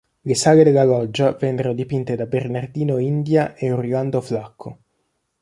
[0.23, 4.79] Le sale della Loggia vennero dipinte da Bernardino India e Orlando Flacco.